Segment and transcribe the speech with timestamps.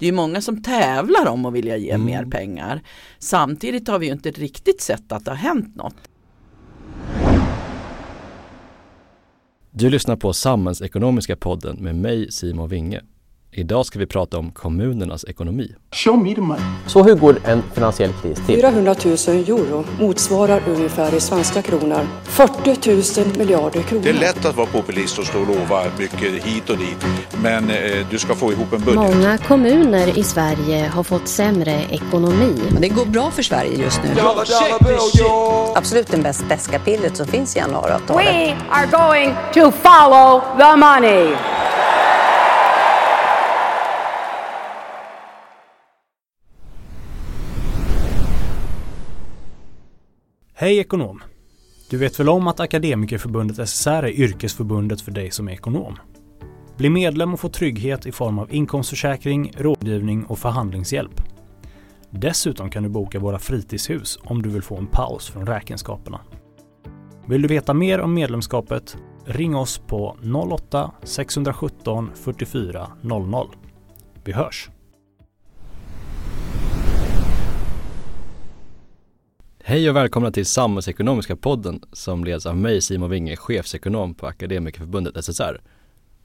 [0.00, 2.06] Det är många som tävlar om att vilja ge Mm.
[2.06, 2.82] mer pengar.
[3.18, 5.94] Samtidigt har vi ju inte riktigt sett att det har hänt något.
[9.70, 13.00] Du lyssnar på Samhällsekonomiska podden med mig Simon Winge.
[13.52, 15.74] Idag ska vi prata om kommunernas ekonomi.
[15.92, 16.62] Show me the money.
[16.86, 18.56] Så hur går en finansiell kris till?
[18.60, 24.02] 400 000 euro motsvarar ungefär i svenska kronor 40 000 miljarder kronor.
[24.02, 27.06] Det är lätt att vara populist och stå och lova mycket hit och dit.
[27.42, 28.94] Men eh, du ska få ihop en budget.
[28.94, 32.62] Många kommuner i Sverige har fått sämre ekonomi.
[32.80, 34.10] Det går bra för Sverige just nu.
[35.74, 38.26] Absolut det bäst beska pillret som finns i januariavtalet.
[38.26, 41.36] We are going to follow the money.
[50.60, 51.22] Hej ekonom!
[51.90, 55.98] Du vet väl om att Akademikerförbundet SSR är yrkesförbundet för dig som är ekonom?
[56.76, 61.20] Bli medlem och få trygghet i form av inkomstförsäkring, rådgivning och förhandlingshjälp.
[62.10, 66.20] Dessutom kan du boka våra fritidshus om du vill få en paus från räkenskaperna.
[67.26, 68.96] Vill du veta mer om medlemskapet?
[69.24, 73.48] Ring oss på 08-617 44 00.
[74.24, 74.70] Vi hörs!
[79.64, 85.24] Hej och välkomna till Samhällsekonomiska podden som leds av mig Simon Winge, chefsekonom på Akademikerförbundet
[85.24, 85.60] SSR.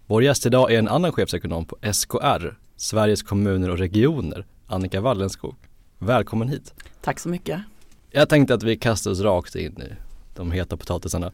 [0.08, 5.56] Vår gäst idag är en annan chefsekonom på SKR, Sveriges kommuner och regioner, Annika Wallenskog.
[6.00, 6.74] Välkommen hit!
[7.02, 7.62] Tack så mycket.
[8.12, 9.94] Jag tänkte att vi kastar oss rakt in i
[10.36, 11.32] de heta potatisarna.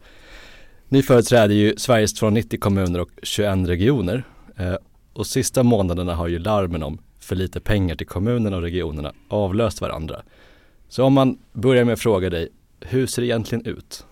[0.88, 4.24] Ni företräder ju Sveriges 290 kommuner och 21 regioner
[4.56, 4.74] eh,
[5.12, 9.80] och sista månaderna har ju larmen om för lite pengar till kommunerna och regionerna avlöst
[9.80, 10.22] varandra.
[10.92, 12.48] Så om man börjar med att fråga dig,
[12.80, 14.06] hur ser det egentligen ut?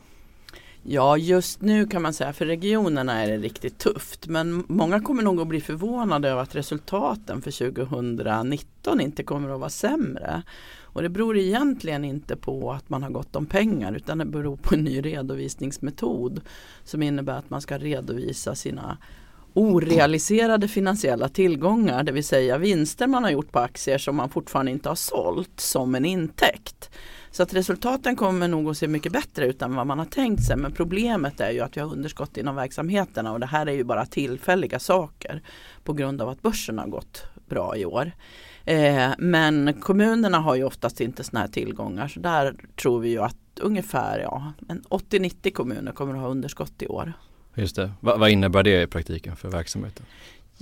[0.82, 5.22] Ja just nu kan man säga för regionerna är det riktigt tufft men många kommer
[5.22, 10.42] nog att bli förvånade över att resultaten för 2019 inte kommer att vara sämre.
[10.82, 14.56] Och det beror egentligen inte på att man har gott om pengar utan det beror
[14.56, 16.40] på en ny redovisningsmetod
[16.84, 18.98] som innebär att man ska redovisa sina
[19.54, 24.72] orealiserade finansiella tillgångar, det vill säga vinster man har gjort på aktier som man fortfarande
[24.72, 26.90] inte har sålt som en intäkt.
[27.30, 30.44] Så att resultaten kommer nog att se mycket bättre ut än vad man har tänkt
[30.44, 30.56] sig.
[30.56, 33.84] Men problemet är ju att vi har underskott inom verksamheterna och det här är ju
[33.84, 35.42] bara tillfälliga saker
[35.84, 38.12] på grund av att börsen har gått bra i år.
[38.64, 43.18] Eh, men kommunerna har ju oftast inte sådana här tillgångar så där tror vi ju
[43.18, 44.52] att ungefär ja,
[44.88, 47.12] 80-90 kommuner kommer att ha underskott i år.
[47.60, 50.06] Just det, Va, vad innebär det i praktiken för verksamheten?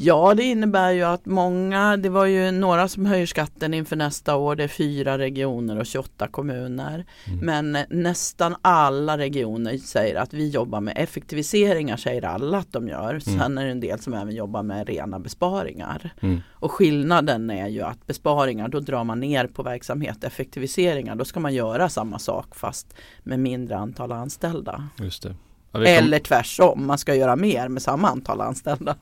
[0.01, 4.37] Ja det innebär ju att många, det var ju några som höjer skatten inför nästa
[4.37, 7.05] år, det är fyra regioner och 28 kommuner.
[7.27, 7.39] Mm.
[7.47, 13.19] Men nästan alla regioner säger att vi jobbar med effektiviseringar, säger alla att de gör.
[13.19, 13.59] Sen mm.
[13.59, 16.11] är det en del som även jobbar med rena besparingar.
[16.21, 16.41] Mm.
[16.51, 20.25] Och skillnaden är ju att besparingar, då drar man ner på verksamhet.
[20.25, 24.89] Effektiviseringar, då ska man göra samma sak fast med mindre antal anställda.
[24.99, 25.35] Just det.
[25.73, 25.81] Ja.
[25.81, 28.97] Eller tvärsom, man ska göra mer med samma antal anställda.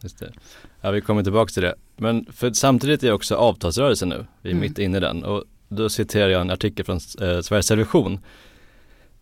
[0.81, 1.75] Ja, vi kommer tillbaka till det.
[1.97, 4.61] Men för samtidigt är också avtalsrörelsen nu, vi är mm.
[4.61, 5.25] mitt inne i den.
[5.25, 8.21] Och då citerar jag en artikel från eh, Sveriges Television.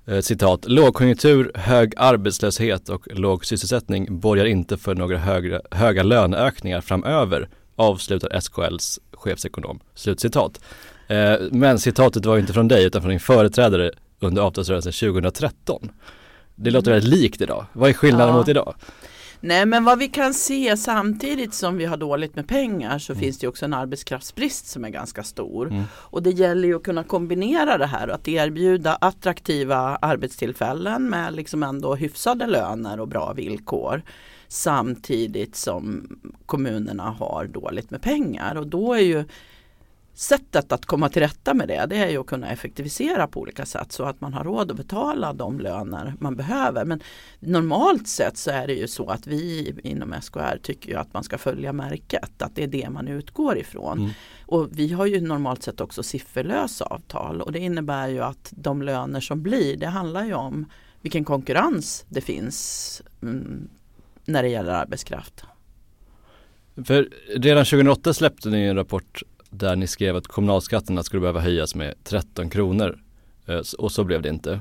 [0.07, 6.81] Eh, citat, lågkonjunktur, hög arbetslöshet och låg sysselsättning borgar inte för några högre, höga löneökningar
[6.81, 9.81] framöver, avslutar SKLs chefsekonom.
[9.95, 10.61] Slutcitat.
[11.09, 13.91] Eh, men citatet var inte från dig utan från din företrädare
[14.21, 15.91] under avtalsrörelsen 2013.
[16.55, 17.67] Det låter väldigt likt idag.
[17.73, 18.39] Vad är skillnaden ja.
[18.39, 18.75] mot idag?
[19.41, 23.21] Nej men vad vi kan se samtidigt som vi har dåligt med pengar så mm.
[23.21, 25.67] finns det också en arbetskraftsbrist som är ganska stor.
[25.67, 25.83] Mm.
[25.93, 31.35] Och det gäller ju att kunna kombinera det här och att erbjuda attraktiva arbetstillfällen med
[31.35, 34.03] liksom ändå hyfsade löner och bra villkor.
[34.49, 36.09] Samtidigt som
[36.47, 39.25] kommunerna har dåligt med pengar och då är ju
[40.17, 43.67] Sättet att komma till rätta med det, det är ju att kunna effektivisera på olika
[43.67, 46.85] sätt så att man har råd att betala de löner man behöver.
[46.85, 47.01] Men
[47.41, 51.25] normalt sett så är det ju så att vi inom SKR tycker ju att man
[51.25, 53.99] ska följa märket, att det är det man utgår ifrån.
[53.99, 54.11] Mm.
[54.47, 58.83] Och vi har ju normalt sett också sifferlösa avtal och det innebär ju att de
[58.83, 60.67] löner som blir, det handlar ju om
[61.01, 63.69] vilken konkurrens det finns mm,
[64.25, 65.45] när det gäller arbetskraft.
[66.85, 69.23] För redan 2008 släppte ni en rapport
[69.59, 72.99] där ni skrev att kommunalskatterna skulle behöva höjas med 13 kronor
[73.79, 74.61] och så blev det inte.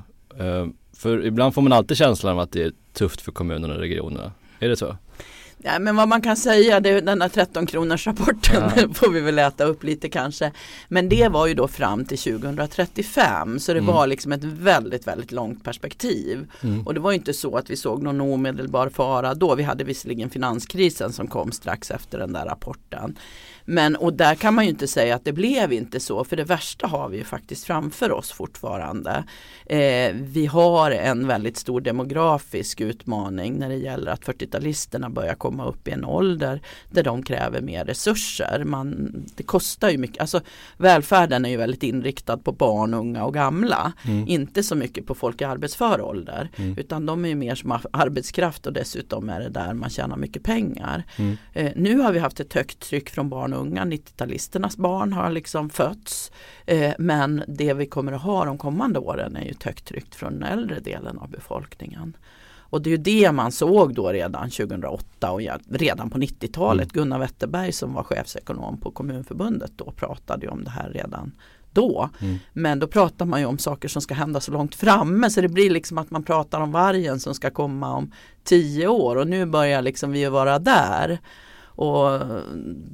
[0.98, 4.32] För ibland får man alltid känslan av att det är tufft för kommunerna och regionerna.
[4.60, 4.98] Är det så?
[5.66, 8.88] Ja, men vad man kan säga, det, den här 13 kronors rapporten ja.
[8.94, 10.52] får vi väl äta upp lite kanske.
[10.88, 13.94] Men det var ju då fram till 2035 så det mm.
[13.94, 16.52] var liksom ett väldigt väldigt långt perspektiv.
[16.62, 16.88] Mm.
[16.88, 19.56] Och det var inte så att vi såg någon omedelbar fara då.
[19.56, 23.18] Vi hade visserligen finanskrisen som kom strax efter den där rapporten.
[23.66, 26.44] Men och där kan man ju inte säga att det blev inte så för det
[26.44, 29.24] värsta har vi ju faktiskt framför oss fortfarande.
[29.66, 35.66] Eh, vi har en väldigt stor demografisk utmaning när det gäller att 40-talisterna börjar komma
[35.66, 36.62] upp i en ålder
[36.92, 38.64] där de kräver mer resurser.
[38.66, 40.42] Man, det kostar ju mycket, alltså
[40.78, 43.94] välfärden är ju väldigt inriktad på barn, unga och gamla.
[44.06, 44.28] Mm.
[44.28, 46.78] Inte så mycket på folk i arbetsför ålder mm.
[46.78, 50.44] utan de är ju mer som arbetskraft och dessutom är det där man tjänar mycket
[50.44, 51.04] pengar.
[51.16, 51.38] Mm.
[51.54, 55.30] Eh, nu har vi haft ett högt tryck från barn och unga, 90-talisternas barn har
[55.30, 56.32] liksom fötts.
[56.66, 60.16] Eh, men det vi kommer att ha de kommande åren är ju ett högt tryck
[60.16, 62.18] från den äldre delen av befolkningen.
[62.74, 66.96] Och det är ju det man såg då redan 2008 och redan på 90-talet.
[66.96, 67.04] Mm.
[67.04, 71.32] Gunnar Wetterberg som var chefsekonom på Kommunförbundet då pratade ju om det här redan
[71.74, 72.10] då.
[72.22, 72.38] Mm.
[72.54, 75.48] Men då pratar man ju om saker som ska hända så långt framme så det
[75.48, 78.12] blir liksom att man pratar om vargen som ska komma om
[78.44, 81.20] tio år och nu börjar liksom vi vara där.
[81.76, 82.20] Och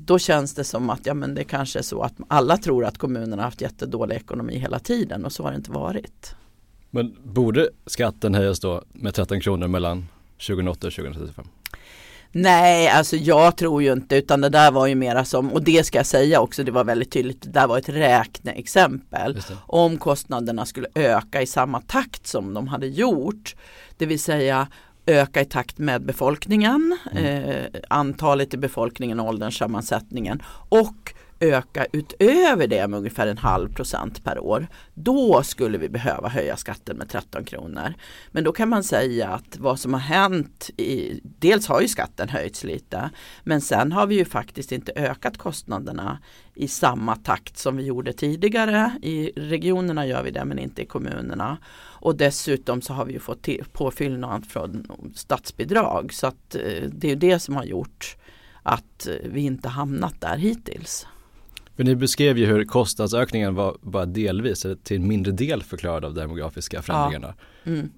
[0.05, 2.97] då känns det som att ja, men det kanske är så att alla tror att
[2.97, 6.35] kommunerna haft jättedålig ekonomi hela tiden och så har det inte varit.
[6.89, 10.07] Men borde skatten höjas då med 13 kronor mellan
[10.47, 11.45] 2008 och 2035?
[12.31, 15.83] Nej, alltså jag tror ju inte utan det där var ju mera som, och det
[15.83, 19.41] ska jag säga också, det var väldigt tydligt, det där var ett räkneexempel.
[19.65, 23.55] Om kostnaderna skulle öka i samma takt som de hade gjort,
[23.97, 24.67] det vill säga
[25.09, 27.25] öka i takt med befolkningen, mm.
[27.25, 34.39] eh, antalet i befolkningen, ålderssammansättningen och öka utöver det med ungefär en halv procent per
[34.39, 34.67] år.
[34.93, 37.93] Då skulle vi behöva höja skatten med 13 kronor.
[38.31, 42.29] Men då kan man säga att vad som har hänt, i, dels har ju skatten
[42.29, 43.09] höjts lite
[43.43, 46.19] men sen har vi ju faktiskt inte ökat kostnaderna
[46.55, 48.91] i samma takt som vi gjorde tidigare.
[49.01, 51.57] I regionerna gör vi det men inte i kommunerna.
[52.01, 57.15] Och dessutom så har vi ju fått påfyllnad från statsbidrag så att eh, det är
[57.15, 58.17] det som har gjort
[58.63, 61.07] att eh, vi inte hamnat där hittills.
[61.79, 66.05] För ni beskrev ju hur kostnadsökningen var bara delvis, eller till en mindre del förklarad
[66.05, 67.33] av demografiska förändringarna.
[67.63, 67.71] Ja.
[67.71, 67.89] Mm.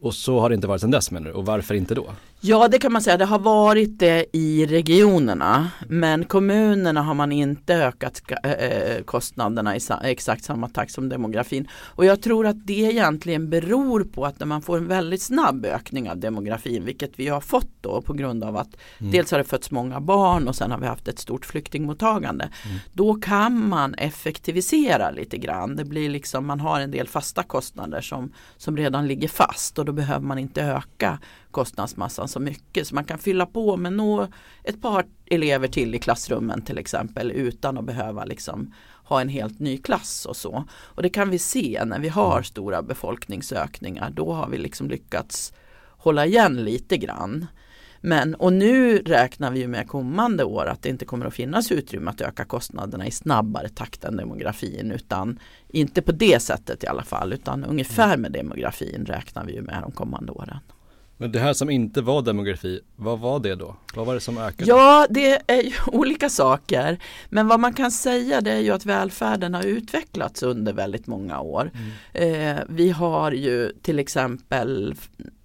[0.00, 2.06] Och så har det inte varit sedan dess menar du, och varför inte då?
[2.40, 7.32] Ja det kan man säga, det har varit det i regionerna men kommunerna har man
[7.32, 11.68] inte ökat äh, kostnaderna i exakt samma takt som demografin.
[11.72, 15.64] Och jag tror att det egentligen beror på att när man får en väldigt snabb
[15.64, 19.12] ökning av demografin, vilket vi har fått då på grund av att mm.
[19.12, 22.50] dels har det fötts många barn och sen har vi haft ett stort flyktingmottagande.
[22.64, 22.78] Mm.
[22.92, 25.76] Då kan man effektivisera lite grann.
[25.76, 29.84] Det blir liksom, man har en del fasta kostnader som, som redan ligger fast och
[29.84, 31.18] då behöver man inte öka
[31.56, 32.86] kostnadsmassan så mycket.
[32.86, 34.28] Så man kan fylla på med nå
[34.64, 38.74] ett par elever till i klassrummen till exempel utan att behöva liksom
[39.04, 40.64] ha en helt ny klass och så.
[40.70, 44.10] Och det kan vi se när vi har stora befolkningsökningar.
[44.10, 45.52] Då har vi liksom lyckats
[45.98, 47.46] hålla igen lite grann.
[48.00, 52.10] Men, och nu räknar vi med kommande år att det inte kommer att finnas utrymme
[52.10, 55.38] att öka kostnaderna i snabbare takt än demografin utan
[55.68, 59.92] inte på det sättet i alla fall utan ungefär med demografin räknar vi med de
[59.92, 60.58] kommande åren.
[61.18, 63.76] Men det här som inte var demografi, vad var det då?
[63.94, 64.70] Vad var det som ökade?
[64.70, 66.98] Ja, det är ju olika saker.
[67.28, 71.40] Men vad man kan säga det är ju att välfärden har utvecklats under väldigt många
[71.40, 71.70] år.
[72.12, 72.56] Mm.
[72.56, 74.94] Eh, vi har ju till exempel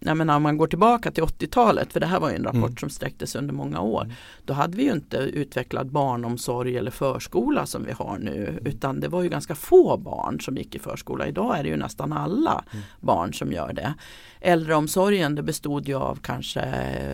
[0.06, 2.56] jag menar om man går tillbaka till 80-talet, för det här var ju en rapport
[2.56, 2.77] mm.
[2.77, 4.03] som sträcktes under många år.
[4.03, 4.15] Mm.
[4.45, 8.65] Då hade vi ju inte utvecklad barnomsorg eller förskola som vi har nu mm.
[8.65, 11.27] utan det var ju ganska få barn som gick i förskola.
[11.27, 12.86] Idag är det ju nästan alla mm.
[13.00, 13.93] barn som gör det.
[14.39, 16.65] Äldreomsorgen det bestod ju av kanske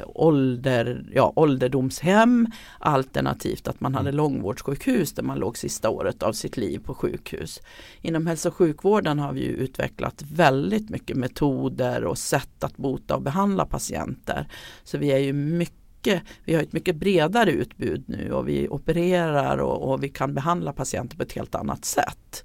[0.06, 2.48] ålder, ja, ålderdomshem
[2.79, 4.17] alternativt att man hade mm.
[4.17, 7.62] långvårdssjukhus där man låg sista året av sitt liv på sjukhus.
[8.01, 13.15] Inom hälso och sjukvården har vi ju utvecklat väldigt mycket metoder och sätt att bota
[13.15, 14.48] och behandla patienter.
[14.84, 15.74] Så vi är ju mycket
[16.46, 20.74] vi har ett mycket bredare utbud nu och vi opererar och, och, vi kan behandla
[20.74, 22.43] patienter på ett helt annat sätt.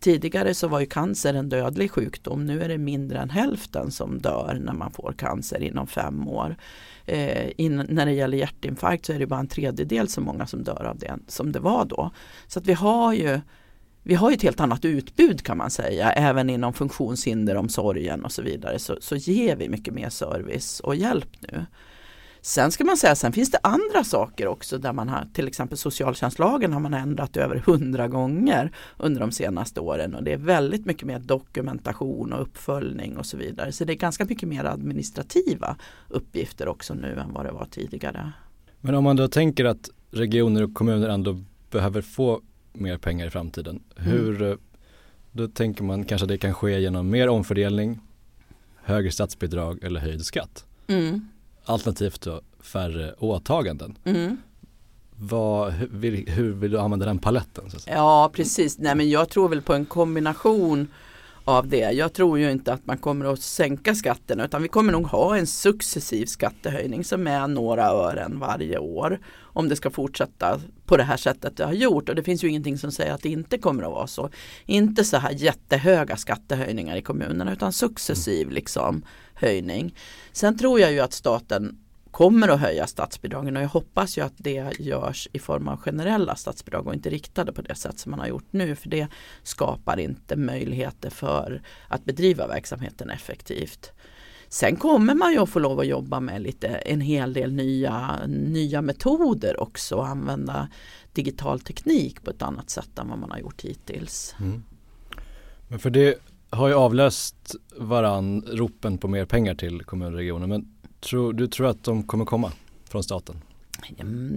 [0.00, 2.44] Tidigare så var ju cancer en dödlig sjukdom.
[2.44, 6.56] Nu är det mindre än hälften som dör när man får cancer inom fem år.
[7.06, 10.64] Eh, in, när det gäller hjärtinfarkt så är det bara en tredjedel så många som
[10.64, 12.10] dör av det som det var då.
[12.46, 13.40] Så att vi har ju
[14.08, 16.12] vi har ett helt annat utbud kan man säga.
[16.12, 21.28] Även inom funktionshinderomsorgen och så vidare så, så ger vi mycket mer service och hjälp
[21.40, 21.66] nu.
[22.40, 25.78] Sen ska man säga, sen finns det andra saker också där man har till exempel
[25.78, 30.86] socialtjänstlagen har man ändrat över hundra gånger under de senaste åren och det är väldigt
[30.86, 33.72] mycket mer dokumentation och uppföljning och så vidare.
[33.72, 35.76] Så det är ganska mycket mer administrativa
[36.08, 38.32] uppgifter också nu än vad det var tidigare.
[38.80, 42.40] Men om man då tänker att regioner och kommuner ändå behöver få
[42.72, 43.82] mer pengar i framtiden.
[43.96, 44.10] Mm.
[44.10, 44.58] Hur, mm.
[45.32, 48.00] då tänker man kanske att det kan ske genom mer omfördelning,
[48.76, 50.64] högre statsbidrag eller höjd skatt.
[50.86, 51.28] Mm.
[51.64, 53.98] Alternativt då färre åtaganden.
[54.04, 54.36] Mm.
[55.16, 57.64] vad, hur, hur vill du använda den paletten?
[57.86, 60.88] Ja precis, nej men jag tror väl på en kombination
[61.48, 61.92] av det.
[61.92, 65.36] Jag tror ju inte att man kommer att sänka skatterna utan vi kommer nog ha
[65.36, 69.18] en successiv skattehöjning som är några ören varje år.
[69.38, 72.48] Om det ska fortsätta på det här sättet det har gjort och det finns ju
[72.48, 74.30] ingenting som säger att det inte kommer att vara så.
[74.66, 79.02] Inte så här jättehöga skattehöjningar i kommunerna utan successiv liksom
[79.34, 79.94] höjning.
[80.32, 81.78] Sen tror jag ju att staten
[82.18, 86.36] kommer att höja statsbidragen och jag hoppas ju att det görs i form av generella
[86.36, 89.08] statsbidrag och inte riktade på det sätt som man har gjort nu för det
[89.42, 93.92] skapar inte möjligheter för att bedriva verksamheten effektivt.
[94.48, 98.20] Sen kommer man ju att få lov att jobba med lite, en hel del nya,
[98.26, 100.68] nya metoder också och använda
[101.12, 104.34] digital teknik på ett annat sätt än vad man har gjort hittills.
[104.40, 104.62] Mm.
[105.68, 106.14] Men för det
[106.50, 111.46] har ju avlöst varann ropen på mer pengar till kommuner och regioner men Tror, du
[111.46, 112.52] tror att de kommer komma
[112.88, 113.36] från staten?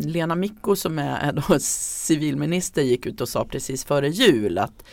[0.06, 4.84] Lena Micko som är då civilminister gick ut och sa precis före jul att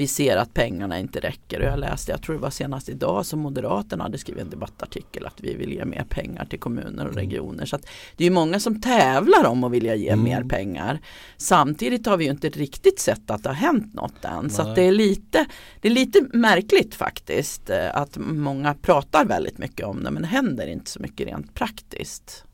[0.00, 1.60] vi ser att pengarna inte räcker.
[1.60, 5.26] Och jag läste, jag tror det var senast idag som Moderaterna hade skrivit en debattartikel
[5.26, 7.24] att vi vill ge mer pengar till kommuner och mm.
[7.24, 7.66] regioner.
[7.66, 7.78] Så
[8.16, 10.24] det är många som tävlar om att vilja ge mm.
[10.24, 11.00] mer pengar.
[11.36, 14.42] Samtidigt har vi ju inte riktigt sett att det har hänt något än.
[14.42, 14.50] Nej.
[14.50, 15.46] Så det, är lite,
[15.80, 20.28] det är lite märkligt faktiskt eh, att många pratar väldigt mycket om det men det
[20.28, 22.44] händer inte så mycket rent praktiskt.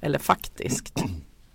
[0.00, 1.02] Eller faktiskt.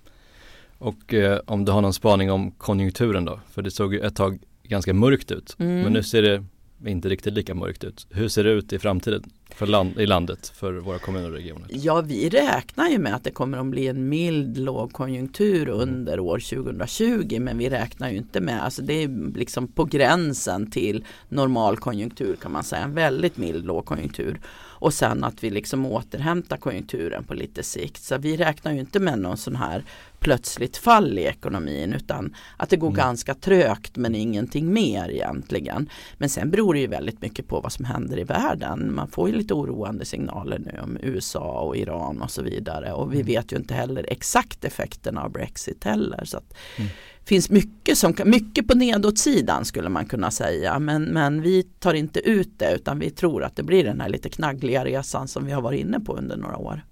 [0.77, 3.39] Och eh, om du har någon spaning om konjunkturen då?
[3.51, 4.39] För det såg ju ett tag
[4.72, 5.56] ganska mörkt ut.
[5.60, 5.82] Mm.
[5.82, 6.44] Men nu ser det
[6.86, 8.08] inte riktigt lika mörkt ut.
[8.10, 9.24] Hur ser det ut i framtiden
[9.56, 11.68] för land, i landet för våra kommuner och regioner?
[11.70, 15.80] Ja, vi räknar ju med att det kommer att bli en mild lågkonjunktur mm.
[15.80, 20.72] under år 2020 men vi räknar ju inte med, alltså det är liksom på gränsen
[20.72, 24.40] till normalkonjunktur kan man säga, en väldigt mild lågkonjunktur.
[24.82, 28.04] Och sen att vi liksom återhämtar konjunkturen på lite sikt.
[28.04, 29.84] Så vi räknar ju inte med någon sån här
[30.22, 32.98] plötsligt fall i ekonomin utan att det går mm.
[32.98, 35.90] ganska trögt men ingenting mer egentligen.
[36.18, 38.96] Men sen beror det ju väldigt mycket på vad som händer i världen.
[38.96, 43.13] Man får ju lite oroande signaler nu om USA och Iran och så vidare och
[43.13, 43.28] vi mm.
[43.28, 46.25] vet ju inte heller exakt effekterna av Brexit heller.
[46.25, 46.40] Så
[46.78, 46.90] mm.
[47.25, 52.20] finns mycket, som, mycket på nedåtsidan skulle man kunna säga men, men vi tar inte
[52.20, 55.51] ut det utan vi tror att det blir den här lite knaggliga resan som vi
[55.51, 56.84] har varit inne på under några år.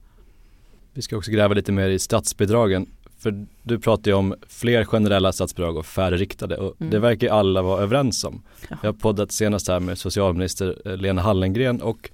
[0.93, 2.87] Vi ska också gräva lite mer i statsbidragen.
[3.19, 6.91] För du pratar ju om fler generella statsbidrag och färre riktade och mm.
[6.91, 8.41] det verkar alla vara överens om.
[8.69, 8.77] Ja.
[8.81, 12.09] Jag har poddat senast här med socialminister eh, Lena Hallengren och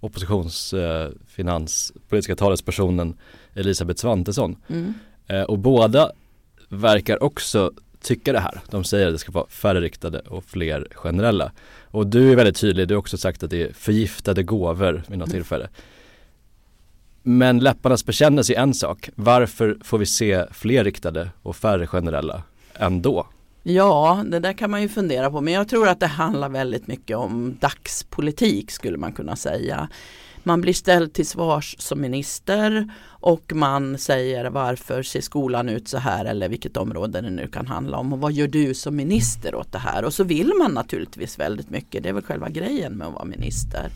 [0.00, 3.16] oppositionsfinanspolitiska eh, talespersonen
[3.54, 4.56] Elisabeth Svantesson.
[4.68, 4.94] Mm.
[5.26, 6.10] Eh, och båda
[6.68, 8.60] verkar också tycka det här.
[8.70, 11.52] De säger att det ska vara färre riktade och fler generella.
[11.84, 15.18] Och du är väldigt tydlig, du har också sagt att det är förgiftade gåvor vid
[15.18, 15.40] något mm.
[15.40, 15.68] tillfälle.
[17.22, 19.10] Men läpparnas bekännelse är en sak.
[19.14, 22.42] Varför får vi se fler riktade och färre generella
[22.74, 23.26] ändå?
[23.62, 26.86] Ja, det där kan man ju fundera på men jag tror att det handlar väldigt
[26.86, 29.88] mycket om dagspolitik skulle man kunna säga.
[30.42, 35.98] Man blir ställd till svars som minister och man säger varför ser skolan ut så
[35.98, 39.54] här eller vilket område det nu kan handla om och vad gör du som minister
[39.54, 42.92] åt det här och så vill man naturligtvis väldigt mycket, det är väl själva grejen
[42.92, 43.90] med att vara minister.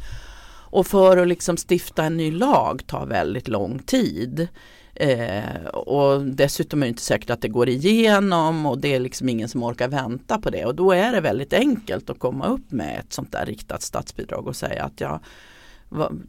[0.75, 4.49] Och för att liksom stifta en ny lag tar väldigt lång tid.
[4.95, 9.28] Eh, och dessutom är det inte säkert att det går igenom och det är liksom
[9.28, 10.64] ingen som orkar vänta på det.
[10.64, 14.47] Och då är det väldigt enkelt att komma upp med ett sånt där riktat statsbidrag
[14.47, 15.21] och säga att jag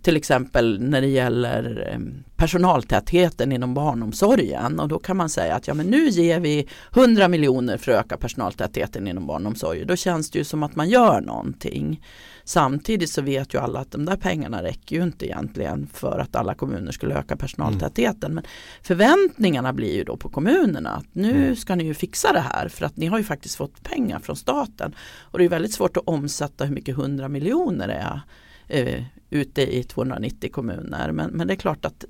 [0.01, 1.99] till exempel när det gäller eh,
[2.35, 7.27] personaltätheten inom barnomsorgen och då kan man säga att ja men nu ger vi 100
[7.27, 9.87] miljoner för att öka personaltätheten inom barnomsorgen.
[9.87, 12.01] Då känns det ju som att man gör någonting.
[12.43, 16.35] Samtidigt så vet ju alla att de där pengarna räcker ju inte egentligen för att
[16.35, 18.31] alla kommuner skulle öka personaltätheten.
[18.31, 18.35] Mm.
[18.35, 18.43] Men
[18.81, 21.55] förväntningarna blir ju då på kommunerna att nu mm.
[21.55, 24.35] ska ni ju fixa det här för att ni har ju faktiskt fått pengar från
[24.35, 24.95] staten.
[25.19, 28.21] Och det är väldigt svårt att omsätta hur mycket 100 miljoner är
[28.67, 31.11] eh, ute i 290 kommuner.
[31.11, 32.05] Men, men det är klart att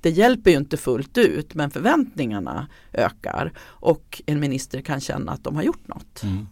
[0.00, 5.44] det hjälper ju inte fullt ut men förväntningarna ökar och en minister kan känna att
[5.44, 6.22] de har gjort något.
[6.22, 6.46] Mm.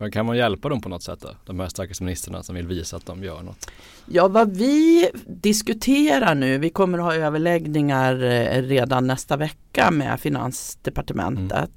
[0.00, 1.28] Men kan man hjälpa dem på något sätt då?
[1.46, 3.70] De här stackars ministrarna som vill visa att de gör något?
[4.06, 10.20] Ja, vad vi diskuterar nu, vi kommer att ha överläggningar eh, redan nästa vecka med
[10.20, 11.52] Finansdepartementet.
[11.52, 11.70] Mm.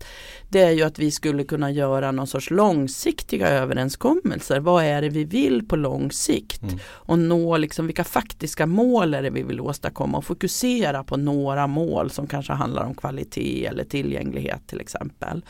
[0.49, 4.59] Det är ju att vi skulle kunna göra någon sorts långsiktiga överenskommelser.
[4.59, 6.61] Vad är det vi vill på lång sikt?
[6.61, 6.79] Mm.
[6.85, 11.67] Och nå liksom vilka faktiska mål är det vi vill åstadkomma och fokusera på några
[11.67, 15.43] mål som kanske handlar om kvalitet eller tillgänglighet till exempel.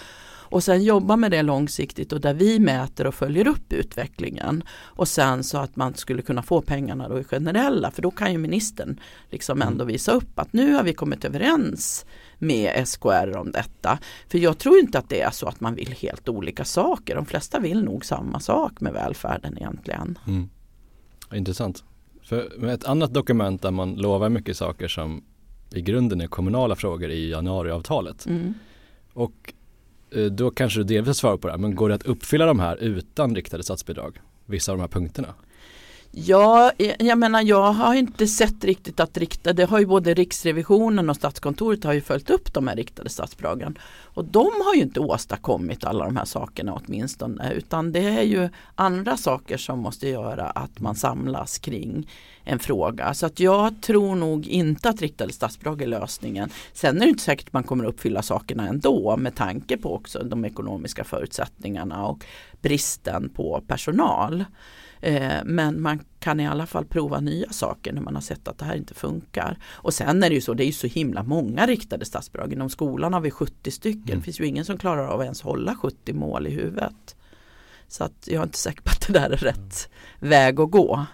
[0.53, 4.63] Och sen jobba med det långsiktigt och där vi mäter och följer upp utvecklingen.
[4.69, 8.31] Och sen så att man skulle kunna få pengarna då i generella för då kan
[8.31, 12.05] ju ministern liksom ändå visa upp att nu har vi kommit överens
[12.37, 13.99] med SKR om detta.
[14.27, 17.15] För jag tror inte att det är så att man vill helt olika saker.
[17.15, 20.19] De flesta vill nog samma sak med välfärden egentligen.
[20.27, 20.49] Mm.
[21.33, 21.83] Intressant.
[22.23, 25.23] För med ett annat dokument där man lovar mycket saker som
[25.71, 28.25] i grunden är kommunala frågor i januariavtalet.
[28.25, 28.53] Mm.
[29.13, 29.53] Och
[30.15, 32.59] Eh, då kanske du delvis svarar på det här, men går det att uppfylla de
[32.59, 34.21] här utan riktade statsbidrag?
[34.45, 35.33] Vissa av de här punkterna?
[36.15, 40.13] Ja, eh, jag menar jag har inte sett riktigt att rikta, det har ju både
[40.13, 43.77] Riksrevisionen och Statskontoret har ju följt upp de här riktade statsbidragen.
[44.03, 48.49] Och de har ju inte åstadkommit alla de här sakerna åtminstone utan det är ju
[48.75, 52.09] andra saker som måste göra att man samlas kring
[52.43, 53.13] en fråga.
[53.13, 56.49] Så att jag tror nog inte att riktade statsbidrag är lösningen.
[56.73, 60.23] Sen är det inte säkert att man kommer uppfylla sakerna ändå med tanke på också
[60.23, 62.25] de ekonomiska förutsättningarna och
[62.61, 64.45] bristen på personal.
[65.03, 68.57] Eh, men man kan i alla fall prova nya saker när man har sett att
[68.57, 69.57] det här inte funkar.
[69.65, 72.53] Och sen är det ju så, det är ju så himla många riktade statsbidrag.
[72.53, 74.03] Inom skolan har vi 70 stycken.
[74.03, 74.19] Mm.
[74.19, 77.15] Det finns ju ingen som klarar av att ens hålla 70 mål i huvudet.
[77.87, 81.05] Så att jag är inte säker på att det där är rätt väg att gå.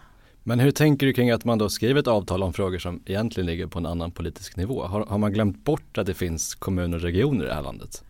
[0.43, 3.45] Men hur tänker du kring att man då skriver ett avtal om frågor som egentligen
[3.45, 4.85] ligger på en annan politisk nivå?
[4.85, 8.03] Har, har man glömt bort att det finns kommuner och regioner i det här landet?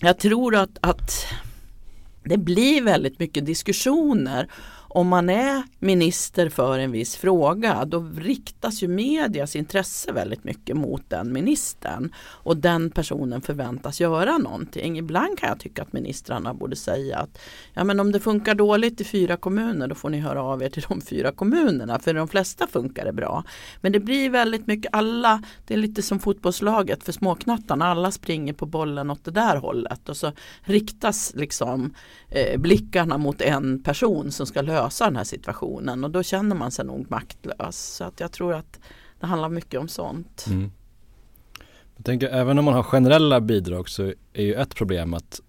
[0.00, 1.26] Jag tror att, att
[2.24, 4.48] det blir väldigt mycket diskussioner
[4.94, 10.76] om man är minister för en viss fråga då riktas ju medias intresse väldigt mycket
[10.76, 14.98] mot den ministern och den personen förväntas göra någonting.
[14.98, 17.38] Ibland kan jag tycka att ministrarna borde säga att
[17.74, 20.68] ja, men om det funkar dåligt i fyra kommuner då får ni höra av er
[20.68, 23.44] till de fyra kommunerna för de flesta funkar det bra.
[23.80, 28.52] Men det blir väldigt mycket alla, det är lite som fotbollslaget för småknattarna, alla springer
[28.52, 31.94] på bollen åt det där hållet och så riktas liksom
[32.28, 36.56] eh, blickarna mot en person som ska lösa lösa den här situationen och då känner
[36.56, 37.94] man sig nog maktlös.
[37.96, 38.80] Så att jag tror att
[39.20, 40.46] det handlar mycket om sånt.
[40.48, 40.70] Mm.
[41.96, 45.40] Jag tänker även om man har generella bidrag så är ju ett problem att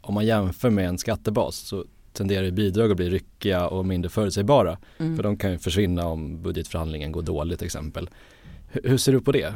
[0.00, 4.78] om man jämför med en skattebas så tenderar bidrag att bli ryckiga och mindre förutsägbara.
[4.98, 5.16] Mm.
[5.16, 8.10] För de kan ju försvinna om budgetförhandlingen går dåligt till exempel.
[8.68, 9.54] Hur ser du på det?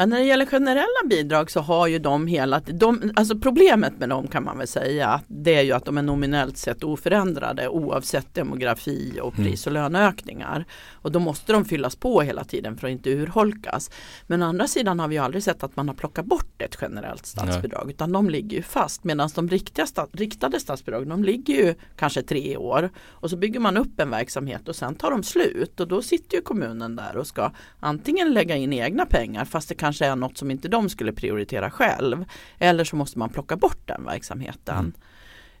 [0.00, 4.08] Ja, när det gäller generella bidrag så har ju de hela de, alltså problemet med
[4.08, 8.34] dem kan man väl säga det är ju att de är nominellt sett oförändrade oavsett
[8.34, 9.50] demografi och mm.
[9.50, 10.64] pris och löneökningar.
[10.92, 13.90] Och då måste de fyllas på hela tiden för att inte urholkas.
[14.26, 17.26] Men å andra sidan har vi aldrig sett att man har plockat bort ett generellt
[17.26, 17.94] statsbidrag Nej.
[17.94, 22.56] utan de ligger ju fast medan de riktiga, riktade statsbidragen de ligger ju kanske tre
[22.56, 26.02] år och så bygger man upp en verksamhet och sen tar de slut och då
[26.02, 30.06] sitter ju kommunen där och ska antingen lägga in egna pengar fast det kan kanske
[30.06, 32.24] är något som inte de skulle prioritera själv.
[32.58, 34.94] Eller så måste man plocka bort den verksamheten.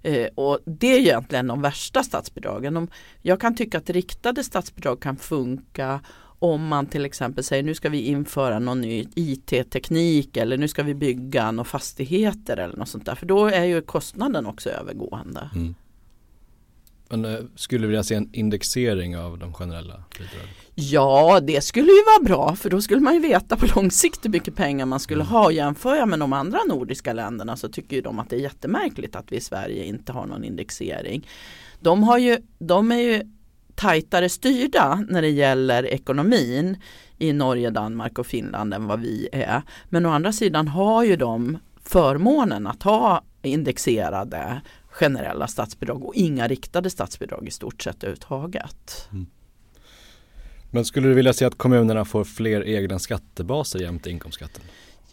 [0.02, 0.22] Mm.
[0.22, 2.76] Eh, och det är egentligen de värsta statsbidragen.
[2.76, 2.88] Om,
[3.22, 6.00] jag kan tycka att riktade statsbidrag kan funka
[6.40, 10.82] om man till exempel säger nu ska vi införa någon ny IT-teknik eller nu ska
[10.82, 13.14] vi bygga några fastigheter eller något sånt där.
[13.14, 15.50] För då är ju kostnaden också övergående.
[15.54, 15.74] Mm.
[17.08, 20.48] Men eh, skulle vilja se en indexering av de generella bidragen?
[20.74, 24.24] Ja, det skulle ju vara bra för då skulle man ju veta på lång sikt
[24.24, 25.32] hur mycket pengar man skulle mm.
[25.32, 25.44] ha.
[25.44, 28.40] Och jämför jag med de andra nordiska länderna så tycker ju de att det är
[28.40, 31.28] jättemärkligt att vi i Sverige inte har någon indexering.
[31.80, 33.22] De, har ju, de är ju
[33.74, 36.76] tajtare styrda när det gäller ekonomin
[37.18, 39.62] i Norge, Danmark och Finland än vad vi är.
[39.88, 44.60] Men å andra sidan har ju de förmånen att ha indexerade
[44.98, 49.08] generella statsbidrag och inga riktade statsbidrag i stort sett överhuvudtaget.
[49.12, 49.26] Mm.
[50.70, 54.62] Men skulle du vilja se att kommunerna får fler egna skattebaser jämte inkomstskatten?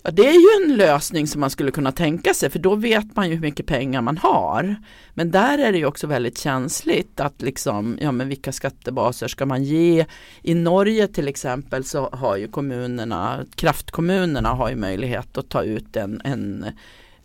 [0.04, 3.15] Ja, det är ju en lösning som man skulle kunna tänka sig för då vet
[3.15, 4.76] man ju hur mycket pengar man har.
[5.13, 9.45] Men där är det ju också väldigt känsligt att liksom, ja men vilka skattebaser ska
[9.45, 10.06] man ge?
[10.41, 15.95] I Norge till exempel så har ju kommunerna, kraftkommunerna har ju möjlighet att ta ut
[15.95, 16.65] en, en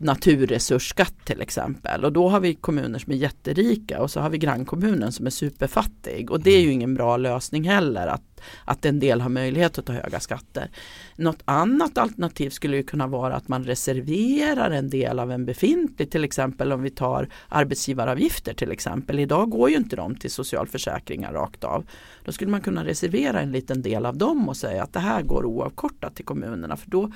[0.00, 4.38] naturresursskatt till exempel och då har vi kommuner som är jätterika och så har vi
[4.38, 8.98] grannkommunen som är superfattig och det är ju ingen bra lösning heller att, att en
[8.98, 10.70] del har möjlighet att ta höga skatter.
[11.16, 16.10] Något annat alternativ skulle ju kunna vara att man reserverar en del av en befintlig
[16.10, 19.18] till exempel om vi tar arbetsgivaravgifter till exempel.
[19.18, 21.86] Idag går ju inte de till socialförsäkringar rakt av.
[22.24, 25.22] Då skulle man kunna reservera en liten del av dem och säga att det här
[25.22, 27.12] går oavkortat till kommunerna för då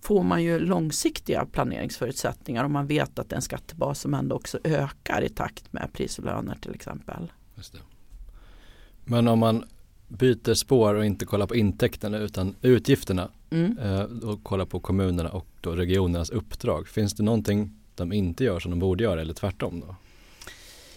[0.00, 4.36] får man ju långsiktiga planeringsförutsättningar om man vet att det är en skattebas som ändå
[4.36, 7.32] också ökar i takt med pris och löner till exempel.
[9.04, 9.64] Men om man
[10.08, 13.78] byter spår och inte kollar på intäkterna utan utgifterna mm.
[13.78, 16.88] eh, och kollar på kommunerna och då regionernas uppdrag.
[16.88, 19.96] Finns det någonting de inte gör som de borde göra eller tvärtom då?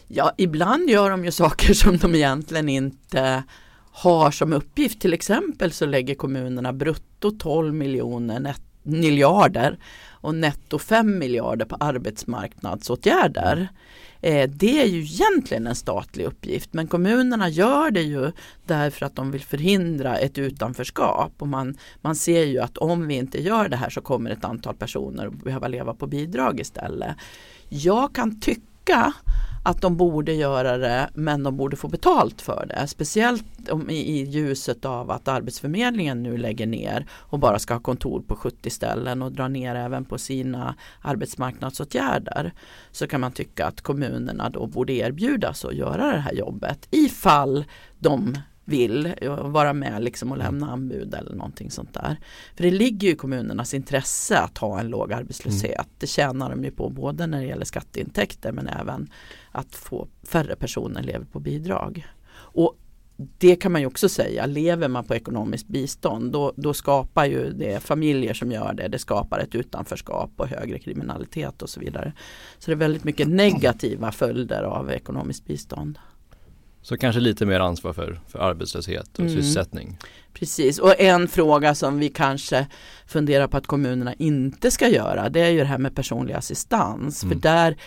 [0.07, 3.43] Ja, ibland gör de ju saker som de egentligen inte
[3.91, 5.01] har som uppgift.
[5.01, 8.39] Till exempel så lägger kommunerna brutto 12 miljoner
[8.83, 9.79] miljarder
[10.21, 13.69] och netto 5 miljarder på arbetsmarknadsåtgärder.
[14.21, 18.31] Eh, det är ju egentligen en statlig uppgift men kommunerna gör det ju
[18.65, 23.15] därför att de vill förhindra ett utanförskap och man, man ser ju att om vi
[23.15, 27.15] inte gör det här så kommer ett antal personer behöva leva på bidrag istället.
[27.69, 29.13] Jag kan tycka
[29.63, 32.87] att de borde göra det men de borde få betalt för det.
[32.87, 37.81] Speciellt om, i, i ljuset av att Arbetsförmedlingen nu lägger ner och bara ska ha
[37.81, 42.53] kontor på 70 ställen och dra ner även på sina arbetsmarknadsåtgärder.
[42.91, 47.65] Så kan man tycka att kommunerna då borde erbjudas att göra det här jobbet ifall
[47.99, 48.37] de
[48.69, 50.45] vill vara med liksom och mm.
[50.45, 52.17] lämna anbud eller någonting sånt där.
[52.55, 55.75] För det ligger ju i kommunernas intresse att ha en låg arbetslöshet.
[55.75, 55.91] Mm.
[55.97, 59.09] Det tjänar de ju på både när det gäller skatteintäkter men även
[59.51, 62.07] att få färre personer lever på bidrag.
[62.35, 62.77] Och
[63.37, 67.51] det kan man ju också säga, lever man på ekonomiskt bistånd då, då, skapar ju
[67.51, 72.13] det familjer som gör det, det skapar ett utanförskap och högre kriminalitet och så vidare.
[72.59, 75.99] Så det är väldigt mycket negativa följder av ekonomiskt bistånd.
[76.81, 79.33] Så kanske lite mer ansvar för, för arbetslöshet och mm.
[79.35, 79.97] sysselsättning.
[80.33, 82.67] Precis och en fråga som vi kanske
[83.07, 87.23] funderar på att kommunerna inte ska göra det är ju det här med personlig assistans.
[87.23, 87.35] Mm.
[87.35, 87.77] För där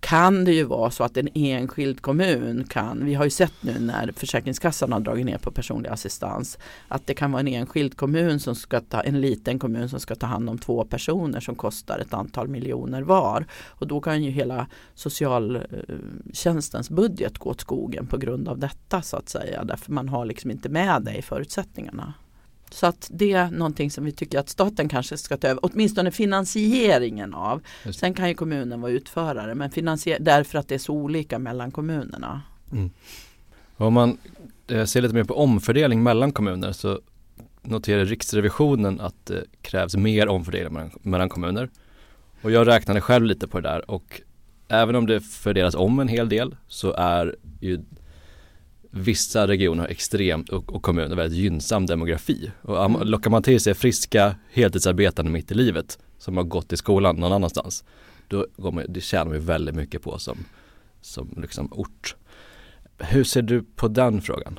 [0.00, 3.78] kan det ju vara så att en enskild kommun kan, vi har ju sett nu
[3.80, 6.58] när Försäkringskassan har dragit ner på personlig assistans,
[6.88, 10.14] att det kan vara en enskild kommun som ska ta, en liten kommun som ska
[10.14, 13.46] ta hand om två personer som kostar ett antal miljoner var.
[13.66, 19.02] Och då kan ju hela socialtjänstens eh, budget gå åt skogen på grund av detta
[19.02, 22.14] så att säga, därför man har liksom inte med det i förutsättningarna.
[22.70, 26.10] Så att det är någonting som vi tycker att staten kanske ska ta över, åtminstone
[26.10, 27.62] finansieringen av.
[27.92, 31.70] Sen kan ju kommunen vara utförare men finansier därför att det är så olika mellan
[31.70, 32.42] kommunerna.
[32.72, 32.90] Mm.
[33.76, 34.18] Om man
[34.68, 37.00] eh, ser lite mer på omfördelning mellan kommuner så
[37.62, 41.68] noterar Riksrevisionen att det krävs mer omfördelning mellan, mellan kommuner.
[42.42, 44.20] Och jag räknade själv lite på det där och
[44.68, 47.80] även om det fördelas om en hel del så är ju
[48.90, 52.50] vissa regioner har extremt och, och kommuner väldigt gynnsam demografi.
[52.62, 53.00] Och mm.
[53.02, 57.32] lockar man till sig friska heltidsarbetande mitt i livet som har gått i skolan någon
[57.32, 57.84] annanstans,
[58.28, 60.38] då går man, det tjänar man väldigt mycket på som,
[61.00, 62.16] som liksom ort.
[62.98, 64.58] Hur ser du på den frågan?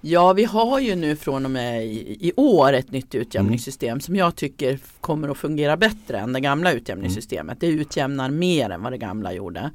[0.00, 4.00] Ja, vi har ju nu från och med i, i år ett nytt utjämningssystem mm.
[4.00, 7.62] som jag tycker kommer att fungera bättre än det gamla utjämningssystemet.
[7.62, 7.76] Mm.
[7.76, 9.70] Det utjämnar mer än vad det gamla gjorde.